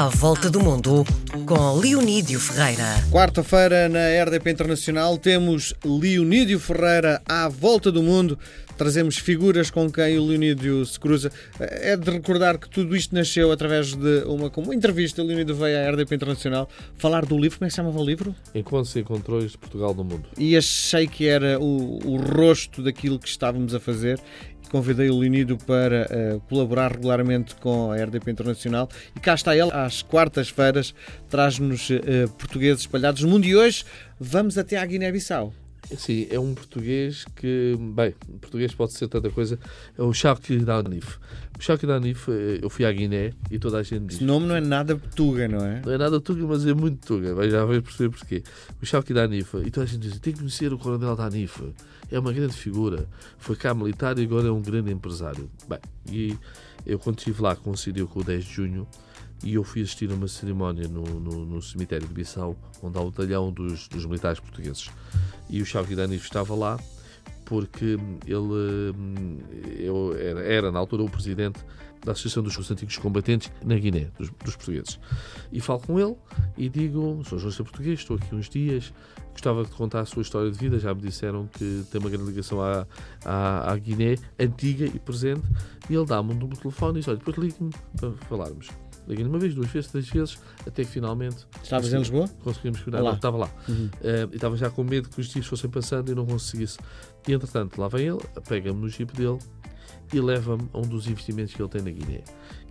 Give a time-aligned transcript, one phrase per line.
[0.00, 1.04] À Volta do Mundo,
[1.44, 2.86] com Leonídio Ferreira.
[3.12, 8.38] Quarta-feira, na RDP Internacional, temos Leonídio Ferreira à Volta do Mundo.
[8.78, 11.30] Trazemos figuras com quem o Leonídio se cruza.
[11.58, 15.20] É de recordar que tudo isto nasceu através de uma, uma entrevista.
[15.20, 17.58] O Leonídio veio à RDP Internacional falar do livro.
[17.58, 18.34] Como é que se chamava o livro?
[18.54, 20.30] Encontros e Encontrões de Portugal no Mundo.
[20.38, 24.18] E achei que era o, o rosto daquilo que estávamos a fazer
[24.70, 29.70] convidei o Leonido para uh, colaborar regularmente com a RDP Internacional e cá está ele,
[29.72, 30.94] às quartas-feiras,
[31.28, 33.84] traz-nos uh, portugueses espalhados no mundo e hoje
[34.18, 35.52] vamos até à Guiné-Bissau.
[35.96, 39.58] Sim, é um português que, bem, português pode ser tanta coisa,
[39.98, 41.18] é o Charque Danif.
[41.58, 44.16] O Charque Danif, eh, eu fui à Guiné e toda a gente diz.
[44.16, 45.82] Esse nome não é nada tuga, não é?
[45.84, 48.42] Não é nada tuga, mas é muito tuga, vai já ver perceber porquê.
[48.80, 51.60] O Charque Danif, e toda a gente diz, tem que conhecer o Coronel Danif,
[52.10, 55.50] é uma grande figura, foi cá militar e agora é um grande empresário.
[55.68, 55.80] Bem,
[56.10, 56.38] e
[56.86, 58.88] eu quando estive lá coincidiu com o 10 de junho,
[59.42, 63.00] e eu fui assistir a uma cerimónia no, no, no cemitério de Bissau, onde há
[63.00, 64.90] o talhão dos, dos militares portugueses.
[65.48, 66.78] E o Charles Danif estava lá
[67.44, 68.94] porque ele
[69.80, 71.58] eu era, era, na altura, o presidente
[72.04, 74.98] da Associação dos Antigos Combatentes na Guiné, dos, dos, portugueses.
[75.52, 76.16] E falo com ele
[76.56, 78.92] e digo: sou jornalista português, estou aqui uns dias,
[79.32, 80.78] gostava de contar a sua história de vida.
[80.78, 82.86] Já me disseram que tem uma grande ligação à,
[83.24, 85.42] à, à Guiné, antiga e presente.
[85.88, 88.68] E ele dá-me um número de telefone e diz: olha, depois ligue-me para falarmos.
[89.10, 91.44] Liguei uma vez, duas vezes, três vezes, até que finalmente.
[91.62, 92.28] Estavas em Lisboa?
[92.44, 93.02] Conseguimos cuidar.
[93.02, 93.50] Não, estava lá.
[93.68, 93.86] Uhum.
[93.86, 96.78] Uh, e estava já com medo que os dias fossem passando e não conseguisse.
[97.26, 99.38] E entretanto, lá vem ele, pega-me no jeep dele
[100.12, 102.22] e leva-me a um dos investimentos que ele tem na Guiné,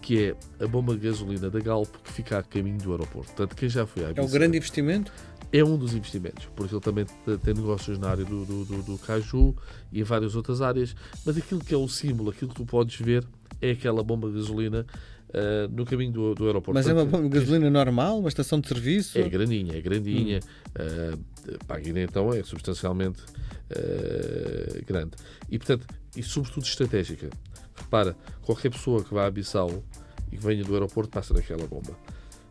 [0.00, 3.32] que é a bomba de gasolina da Galp que fica a caminho do aeroporto.
[3.32, 5.12] Portanto, quem já foi à É o grande investimento?
[5.52, 7.04] É um dos investimentos, porque ele também
[7.42, 9.56] tem negócios na área do, do, do, do caju
[9.90, 10.94] e em várias outras áreas,
[11.26, 13.26] mas aquilo que é o símbolo, aquilo que tu podes ver,
[13.60, 14.86] é aquela bomba de gasolina
[15.28, 16.74] uh, no caminho do, do aeroporto.
[16.74, 19.18] Mas é uma bomba de gasolina normal, uma estação de serviço?
[19.18, 20.40] É grandinha, é grandinha.
[20.78, 21.14] Hum.
[21.14, 25.12] Uh, para a Guiné, então, é substancialmente uh, grande.
[25.50, 25.86] E, portanto,
[26.16, 27.30] e sobretudo estratégica.
[27.74, 29.82] Repara, qualquer pessoa que vá a Bissau
[30.30, 31.96] e que venha do aeroporto passa naquela bomba.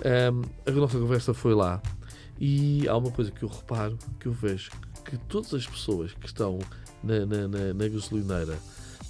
[0.00, 1.80] Um, a nossa conversa foi lá
[2.38, 4.70] e há uma coisa que eu reparo, que eu vejo,
[5.04, 6.58] que todas as pessoas que estão
[7.02, 8.56] na, na, na, na gasolineira,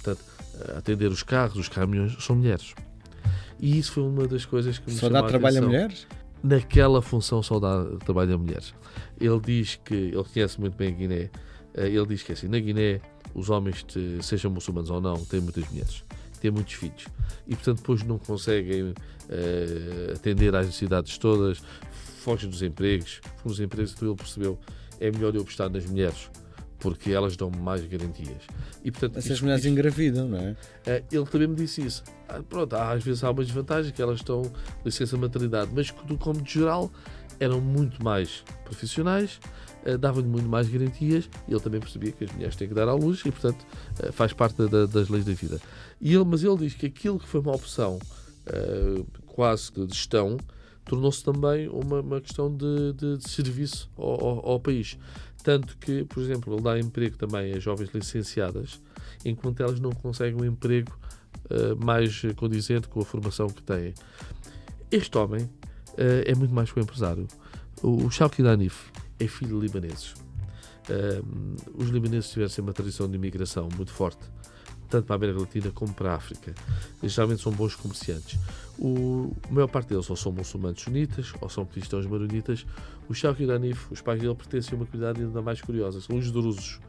[0.01, 0.23] portanto,
[0.75, 2.73] atender os carros, os caminhões, são mulheres.
[3.59, 6.07] E isso foi uma das coisas que me Só dá trabalho a, a mulheres?
[6.43, 8.73] Naquela função só dá trabalho a mulheres.
[9.19, 11.29] Ele diz que, ele conhece muito bem a Guiné,
[11.75, 12.99] eh, ele diz que assim, na Guiné,
[13.35, 13.85] os homens,
[14.21, 16.03] sejam muçulmanos ou não, têm muitas mulheres,
[16.39, 17.05] têm muitos filhos.
[17.47, 21.61] E, portanto, depois não conseguem uh, atender às necessidades todas,
[21.91, 23.21] fogem dos empregos.
[23.45, 24.59] Dos empregos, então ele percebeu,
[24.99, 26.29] é melhor eu apostar nas mulheres
[26.81, 28.43] porque elas dão mais garantias.
[28.83, 30.55] E, portanto, Essas isto, mulheres isto, engravidam, não é?
[30.85, 32.03] Eh, ele também me disse isso.
[32.27, 34.51] Ah, pronto, às vezes há uma desvantagem que elas estão
[34.83, 36.91] licença maternidade, mas como de geral
[37.39, 39.39] eram muito mais profissionais,
[39.85, 42.87] eh, davam-lhe muito mais garantias e ele também percebia que as mulheres têm que dar
[42.87, 43.63] à luz e, portanto,
[43.99, 45.61] eh, faz parte da, das leis da vida.
[46.01, 47.99] E ele, mas ele diz que aquilo que foi uma opção
[49.27, 50.35] quase de gestão
[50.85, 54.97] tornou-se também uma, uma questão de, de, de serviço ao, ao, ao país.
[55.43, 58.81] Tanto que, por exemplo, ele dá emprego também a jovens licenciadas,
[59.25, 60.95] enquanto elas não conseguem um emprego
[61.49, 63.93] uh, mais condizente com a formação que têm.
[64.91, 67.27] Este homem uh, é muito mais que um empresário.
[67.81, 70.13] O, o Danif é filho de libaneses.
[70.89, 74.29] Uh, os libaneses tiveram uma tradição de imigração muito forte
[74.91, 76.53] tanto para a América Latina como para a África.
[77.01, 78.37] Eles geralmente são bons comerciantes.
[78.77, 82.65] O, a maior parte deles ou são muçulmanos sunitas ou são cristãos maronitas.
[83.07, 86.29] O Shaukh Danif, os pais dele pertencem a uma comunidade ainda mais curiosa, são os
[86.29, 86.79] drusos.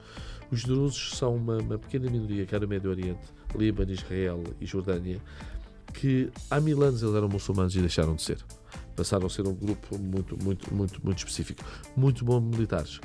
[0.50, 3.22] Os drusos são uma, uma pequena minoria que era no Médio Oriente,
[3.56, 5.18] Líbano, Israel e Jordânia,
[5.94, 8.38] que há mil anos eles eram muçulmanos e deixaram de ser.
[8.96, 11.64] Passaram a ser um grupo muito, muito, muito, muito específico.
[11.96, 12.98] Muito bom militares.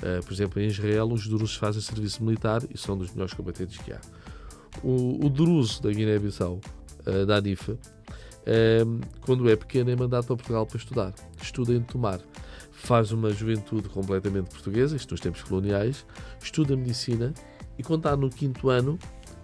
[0.00, 3.78] Uh, por exemplo, em Israel, os drusos fazem serviço militar e são dos melhores combatentes
[3.78, 4.00] que há.
[4.82, 6.60] O, o Druso da Guiné-Bissau,
[7.06, 11.14] uh, da ANIFA, uh, quando é pequeno, é mandado para Portugal para estudar.
[11.40, 12.20] Estuda em Tomar.
[12.70, 16.06] Faz uma juventude completamente portuguesa, isto nos tempos coloniais,
[16.42, 17.34] estuda medicina
[17.78, 18.98] e quando está no quinto ano,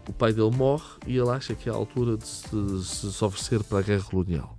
[0.09, 3.25] o pai dele morre e ele acha que é a altura de se, de se
[3.25, 4.59] oferecer para a guerra colonial.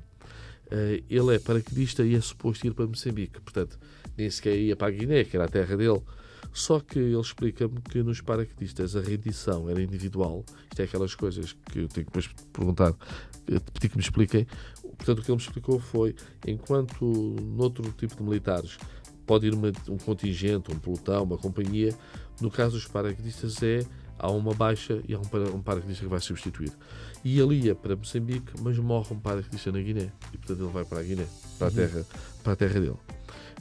[0.68, 3.80] Uh, ele é paraquedista e é suposto ir para Moçambique, portanto,
[4.18, 6.02] nem sequer ia para a Guiné, que era a terra dele,
[6.58, 10.44] só que ele explica-me que nos paraquedistas a rendição era individual.
[10.72, 12.94] Isto é aquelas coisas que eu tenho que me perguntar,
[13.74, 14.48] pedir que me expliquem.
[14.98, 16.16] Portanto, o que ele me explicou foi:
[16.48, 17.06] enquanto
[17.42, 18.78] noutro tipo de militares
[19.28, 21.94] pode ir uma, um contingente, um pelotão, uma companhia,
[22.42, 23.86] no caso dos paraquedistas é
[24.18, 26.72] há uma baixa e há um, para- um paraquedista que vai substituir.
[27.24, 30.12] E ele ia para Moçambique, mas morre um paraquedista na Guiné.
[30.34, 31.28] E portanto ele vai para a Guiné,
[31.60, 32.06] para a terra,
[32.44, 33.17] para a terra dele.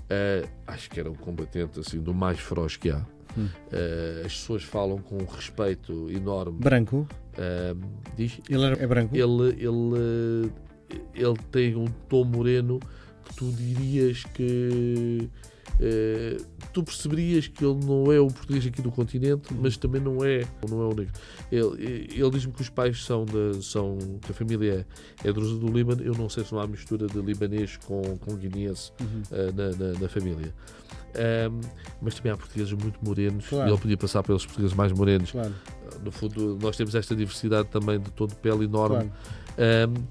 [0.09, 3.05] Eh, acho que era um combatente assim, do mais feroz que há.
[3.37, 3.49] Hum.
[3.73, 6.59] Eh, as pessoas falam com um respeito enorme.
[6.61, 7.07] Branco.
[7.37, 7.75] Eh,
[8.17, 9.15] diz, Ele era- é branco.
[9.17, 10.51] ele, ele,
[11.15, 12.79] ele tem um tom moreno
[13.25, 15.29] que tu dirias que
[16.77, 20.43] tu perceberias que ele não é o português aqui do continente, mas também não é,
[20.69, 21.13] não é o negro.
[21.51, 24.87] Ele, ele diz-me que os pais são da, são, que a família
[25.25, 26.03] é drusa do Líbano.
[26.03, 29.23] Eu não sei se não há mistura de libanês com, com guineense Uhum.
[29.33, 30.53] eh, na, na, na família.
[31.15, 31.61] Ahm,
[32.03, 33.71] mas também há portugueses muito morenos Claro.
[33.71, 35.31] e ele podia passar pelos portugueses mais morenos.
[35.33, 35.55] Claro,
[36.05, 39.11] No fundo, nós temos esta diversidade também de todo de pele enorme.
[39.57, 39.91] claro.
[39.91, 40.05] Um,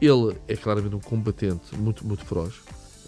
[0.00, 2.54] ele é claramente um combatente muito, muito feroz.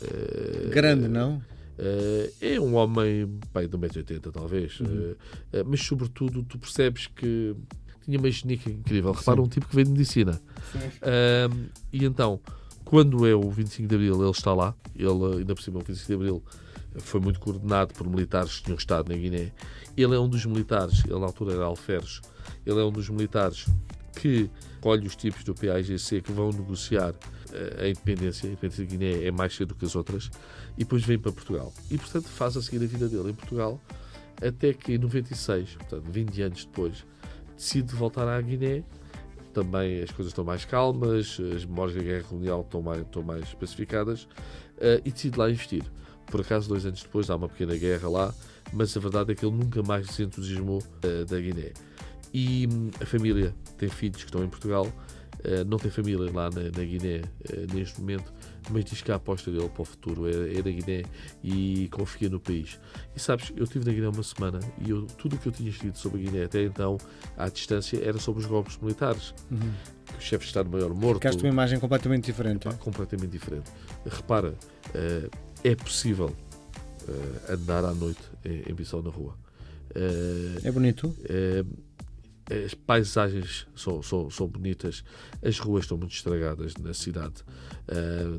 [0.03, 1.41] Uh, Grande, não?
[1.79, 4.81] Uh, é um homem pai, de 1,80m, talvez.
[4.81, 4.87] Uhum.
[4.87, 7.55] Uh, uh, mas, sobretudo, tu percebes que
[8.05, 9.13] tinha uma genética incrível.
[9.13, 10.41] Repara, um tipo que veio de medicina.
[10.75, 12.41] Um, e então,
[12.85, 14.75] quando é o 25 de Abril, ele está lá.
[14.97, 16.43] Ele, ainda por cima, o 25 de Abril
[17.01, 19.53] foi muito coordenado por militares que tinham estado na Guiné.
[19.97, 22.21] Ele é um dos militares, ele na altura era alferes,
[22.65, 23.67] ele é um dos militares
[24.17, 27.15] que colhe os tipos do PAIGC que vão negociar
[27.81, 28.49] a independência.
[28.49, 30.31] A independência da Guiné é mais cedo que as outras.
[30.77, 31.73] E depois vem para Portugal.
[31.91, 33.81] E, portanto, faz a seguir a vida dele em Portugal
[34.41, 37.05] até que em 96, portanto, 20 anos depois,
[37.57, 38.83] decide voltar à Guiné.
[39.53, 43.55] Também as coisas estão mais calmas, as memórias da Guerra Colonial estão mais, estão mais
[43.55, 44.29] pacificadas
[44.79, 45.83] eh, e decide lá investir.
[46.27, 48.35] Por acaso, dois anos depois, há uma pequena guerra lá,
[48.73, 51.73] mas a verdade é que ele nunca mais se entusiasmou eh, da Guiné.
[52.33, 54.87] E hum, a família tem filhos que estão em Portugal,
[55.49, 58.31] eh, não tem família lá na, na Guiné eh, neste momento,
[58.71, 61.05] mas diz que a aposta dele para o futuro é, é na Guiné
[61.43, 62.79] e confia no país.
[63.17, 65.71] E sabes, eu estive na Guiné uma semana e eu, tudo o que eu tinha
[65.71, 66.99] escrito sobre a Guiné até então,
[67.35, 69.35] à distância, era sobre os golpes militares.
[69.51, 69.73] Uhum.
[70.19, 71.15] O chefe de Estado-Maior morto.
[71.15, 72.65] Ficaste uma imagem completamente diferente.
[72.65, 73.71] Pá, completamente diferente.
[74.05, 74.55] Repara,
[74.95, 75.31] eh,
[75.65, 76.31] é possível
[77.49, 79.35] andar à noite em, em Bissau na rua.
[80.63, 81.17] É bonito?
[82.51, 85.05] As paisagens são, são, são bonitas,
[85.43, 87.45] as ruas estão muito estragadas na cidade.
[87.89, 88.39] Eh,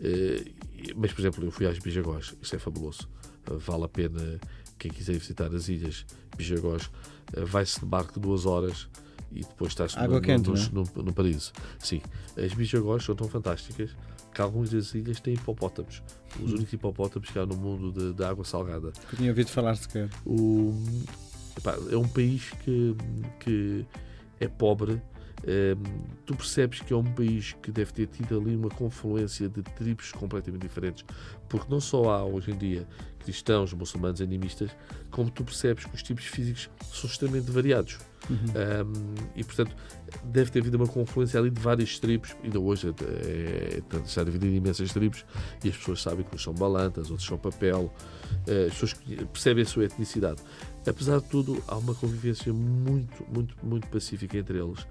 [0.00, 0.44] eh,
[0.96, 3.08] mas, por exemplo, eu fui às Bijagós, isso é fabuloso.
[3.46, 4.40] Eh, vale a pena
[4.78, 6.06] quem quiser visitar as ilhas
[6.36, 6.90] Bijagós,
[7.32, 8.88] eh, vai-se de barco duas horas
[9.32, 10.68] e depois estás no, no, quente, no, é?
[10.72, 11.52] no, no paraíso.
[11.78, 12.00] Sim,
[12.36, 13.96] as Bijagós são tão fantásticas
[14.32, 16.02] que algumas das ilhas têm hipopótamos.
[16.40, 18.92] Os únicos hipopótamos que há no mundo de, de água salgada.
[19.12, 20.08] Eu tinha ouvido falar sequer.
[20.24, 20.72] O,
[21.58, 22.96] epá, é um país que,
[23.40, 23.86] que
[24.40, 25.00] é pobre.
[25.46, 25.78] Ehm,
[26.26, 30.10] tu percebes que é um país que deve ter tido ali uma confluência de tribos
[30.10, 31.04] completamente diferentes,
[31.48, 32.86] porque não só há hoje em dia
[33.20, 34.70] cristãos, muçulmanos, animistas,
[35.10, 37.98] como tu percebes que os tipos físicos são extremamente variados.
[38.30, 39.74] Um, e portanto
[40.24, 42.36] deve ter havido uma confluência ali de várias tribos.
[42.42, 45.24] Ainda hoje é, é, está dividido em imensas tribos.
[45.64, 47.92] E as pessoas sabem que uns são balantas, outros são papel.
[48.46, 48.94] Eh, as pessoas
[49.32, 50.42] percebem a sua etnicidade
[50.88, 54.86] apesar de tudo há uma convivência muito, muito, muito pacífica entre eles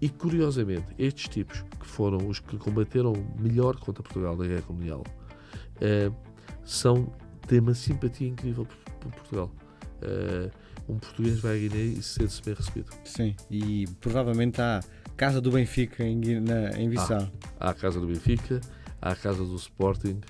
[0.00, 5.04] e curiosamente estes tipos que foram os que combateram melhor contra Portugal na Guerra Colonial
[5.80, 6.10] eh,
[6.64, 7.12] são
[7.46, 9.50] têm uma simpatia incrível por, por Portugal
[10.02, 10.50] Eh,
[10.86, 13.34] um português vai à Guiné e sente-se bem recebido Sim.
[13.50, 14.80] E provavelmente há
[15.16, 17.30] Casa do Benfica em, na, em Bissau.
[17.58, 18.60] há a casa do Benfica,
[19.00, 20.20] há a casa do Sporting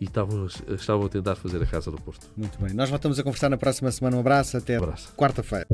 [0.00, 2.26] e estavam, estavam a tentar fazer a casa do Porto.
[2.36, 2.74] Muito bem.
[2.74, 4.16] Nós voltamos a conversar na próxima semana.
[4.16, 4.56] Um abraço.
[4.56, 5.66] Até Um quarta-feira.